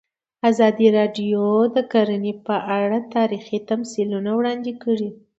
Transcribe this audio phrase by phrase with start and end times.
[0.49, 1.43] ازادي راډیو
[1.75, 5.09] د کرهنه په اړه تاریخي تمثیلونه وړاندې کړي.